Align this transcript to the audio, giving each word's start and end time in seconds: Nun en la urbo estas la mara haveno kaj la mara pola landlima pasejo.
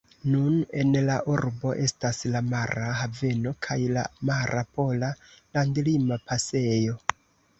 Nun 0.33 0.53
en 0.83 0.95
la 1.09 1.15
urbo 1.33 1.73
estas 1.83 2.21
la 2.35 2.39
mara 2.53 2.87
haveno 3.01 3.53
kaj 3.67 3.77
la 3.97 4.05
mara 4.31 4.63
pola 4.79 5.11
landlima 5.59 6.19
pasejo. 6.31 6.99